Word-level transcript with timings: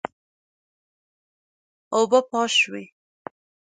اوبه 1.95 2.19
پاش 2.29 2.51
شوې. 2.61 2.83